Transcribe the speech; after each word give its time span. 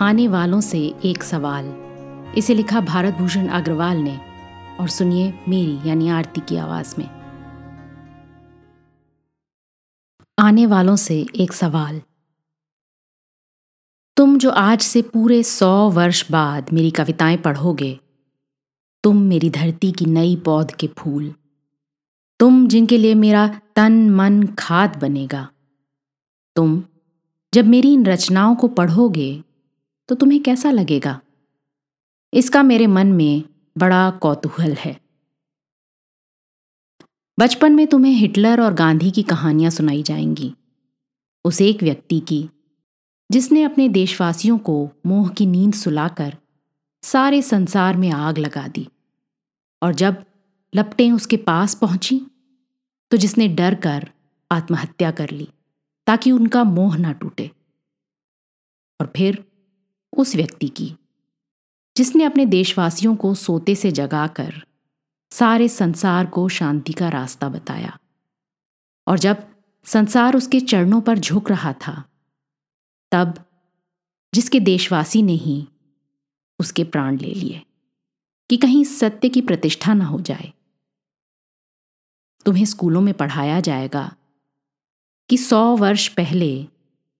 आने 0.00 0.28
वालों 0.28 0.60
से 0.60 0.94
एक 1.04 1.22
सवाल। 1.22 1.66
इसे 2.38 2.54
लिखा 2.54 2.80
भारत 2.80 3.14
भूषण 3.14 3.48
अग्रवाल 3.48 3.96
ने, 3.96 4.16
और 4.80 4.88
सुनिए 4.88 5.34
मेरी 5.48 5.88
यानी 5.88 6.08
आरती 6.08 6.40
की 6.40 6.56
आवाज़ 6.56 6.94
में। 6.98 7.06
आने 10.38 10.66
वालों 10.66 10.96
से 10.96 11.26
एक 11.36 11.52
सवाल। 11.52 12.02
तुम 14.16 14.38
जो 14.38 14.50
आज 14.50 14.80
से 14.80 15.02
पूरे 15.02 15.42
सौ 15.42 15.90
वर्ष 15.90 16.30
बाद 16.30 16.72
मेरी 16.72 16.90
कविताएँ 16.90 17.36
पढ़ोगे, 17.36 18.00
तुम 19.04 19.22
मेरी 19.22 19.50
धरती 19.50 19.92
की 19.92 20.04
नई 20.04 20.36
पौध 20.36 20.72
के 20.72 20.86
फूल, 20.86 21.34
तुम 22.40 22.68
जिनके 22.68 22.98
लिए 22.98 23.14
मेरा 23.14 23.60
तन 23.76 24.10
मन 24.10 24.46
खाद 24.58 24.96
बनेगा, 24.96 25.48
तुम 26.56 26.82
जब 27.54 27.66
मेरी 27.66 27.94
इन 27.94 28.06
रचनाओं 28.06 28.54
को 28.54 28.68
पढ़ोगे 28.68 29.42
तो 30.08 30.14
तुम्हें 30.14 30.42
कैसा 30.42 30.70
लगेगा? 30.70 31.20
इसका 32.32 32.62
मेरे 32.62 32.86
मन 32.86 33.06
में 33.06 33.42
बड़ा 33.78 34.10
कौतूहल 34.10 34.72
है। 34.72 35.00
बचपन 37.38 37.72
में 37.72 37.86
तुम्हें 37.86 38.12
हिटलर 38.12 38.60
और 38.60 38.74
गांधी 38.74 39.10
की 39.10 39.22
कहानियाँ 39.22 39.70
सुनाई 39.70 40.02
जाएँगी। 40.02 40.54
उस 41.44 41.60
एक 41.62 41.82
व्यक्ति 41.82 42.20
की, 42.20 42.48
जिसने 43.30 43.62
अपने 43.62 43.88
देशवासियों 43.88 44.58
को 44.58 44.90
मोह 45.06 45.28
की 45.28 45.46
नींद 45.46 45.74
सुलाकर 45.74 46.36
सारे 47.02 47.42
संसार 47.42 47.96
में 47.96 48.10
आग 48.10 48.38
लगा 48.38 48.68
दी। 48.68 48.88
और 49.82 49.94
जब 49.94 50.24
लपटें 50.74 51.12
उसके 51.12 51.36
पास 51.36 51.74
पहुँची 51.74 52.20
तो 53.10 53.16
जिसने 53.16 53.48
डर 53.48 53.74
कर 53.74 54.08
आत्महत्या 54.50 55.10
कर 55.10 55.30
ली, 55.30 55.48
ताकि 56.06 56.32
उनका 56.32 56.64
मोह 56.64 56.96
ना 56.96 57.12
टूटे। 57.12 57.50
और 59.00 59.12
फिर 59.16 59.44
उस 60.14 60.36
व्यक्ति 60.36 60.68
की, 60.68 60.96
जिसने 61.96 62.24
अपने 62.24 62.46
देशवासियों 62.46 63.16
को 63.16 63.34
सोते 63.34 63.74
से 63.74 63.92
जगाकर 63.92 64.66
सारे 65.30 65.68
संसार 65.68 66.26
को 66.26 66.48
शांति 66.48 66.92
का 66.92 67.08
रास्ता 67.08 67.48
बताया। 67.48 67.98
और 69.08 69.18
जब 69.18 69.46
संसार 69.84 70.36
उसके 70.36 70.60
चरणों 70.60 71.00
पर 71.00 71.18
झुक 71.18 71.50
रहा 71.50 71.72
था, 71.72 72.04
तब 73.12 73.44
जिसके 74.34 74.60
देशवासी 74.60 75.22
ने 75.22 75.32
ही 75.32 75.68
उसके 76.60 76.84
प्राण 76.84 77.18
ले 77.18 77.34
लिए 77.34 77.64
कि 78.50 78.56
कहीं 78.56 78.84
सत्य 78.84 79.28
की 79.28 79.40
प्रतिष्ठा 79.40 79.94
न 79.94 80.02
हो 80.02 80.20
जाए। 80.20 80.52
तुम्हें 82.46 82.64
स्कूलों 82.64 83.00
में 83.00 83.14
पढ़ाया 83.14 83.60
जाएगा 83.60 84.16
कि 85.30 85.38
सौ 85.38 85.76
वर्ष 85.76 86.08
पहले 86.08 86.68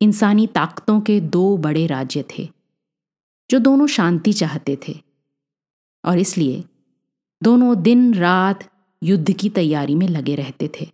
इंसानी 0.00 0.46
ताकतों 0.46 1.00
के 1.00 1.20
दो 1.20 1.56
बड़े 1.56 1.86
राज्य 1.86 2.24
थे। 2.38 2.59
जो 3.50 3.58
दोनों 3.58 3.86
शांति 3.86 4.32
चाहते 4.32 4.78
थे। 4.88 5.02
और 6.04 6.18
इसलिए 6.18 6.64
दोनों 7.42 7.82
दिन 7.82 8.14
रात 8.14 8.70
युद्ध 9.02 9.32
की 9.32 9.50
तैयारी 9.50 9.94
में 9.94 10.08
लगे 10.08 10.34
रहते 10.34 10.70
थे। 10.80 10.92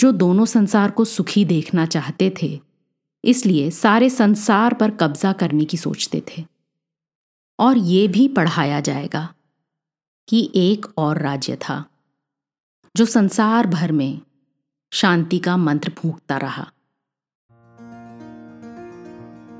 जो 0.00 0.12
दोनों 0.12 0.46
संसार 0.46 0.90
को 0.90 1.04
सुखी 1.04 1.44
देखना 1.44 1.86
चाहते 1.86 2.34
थे, 2.42 2.60
इसलिए 3.24 3.70
सारे 3.70 4.10
संसार 4.10 4.74
पर 4.74 4.90
कब्जा 4.90 5.32
करने 5.32 5.64
की 5.64 5.76
सोचते 5.76 6.22
थे। 6.28 6.44
और 7.58 7.78
ये 7.78 8.08
भी 8.08 8.28
पढ़ाया 8.28 8.80
जाएगा 8.80 9.34
कि 10.28 10.52
एक 10.54 10.86
और 10.98 11.18
राज्य 11.22 11.56
था, 11.56 11.84
जो 12.96 13.06
संसार 13.06 13.66
भर 13.66 13.92
में 13.92 14.20
शांति 14.92 15.38
का 15.38 15.56
मंत्र 15.56 15.90
फूंकता 15.90 16.36
रहा। 16.36 16.72